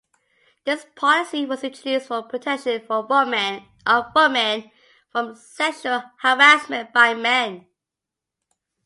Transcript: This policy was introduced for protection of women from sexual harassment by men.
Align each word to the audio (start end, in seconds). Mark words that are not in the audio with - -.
This 0.65 0.83
policy 0.95 1.45
was 1.45 1.63
introduced 1.63 2.07
for 2.07 2.23
protection 2.23 2.81
of 2.89 3.05
women 3.05 4.71
from 5.11 5.35
sexual 5.35 6.01
harassment 6.21 6.91
by 6.91 7.13
men. 7.13 7.67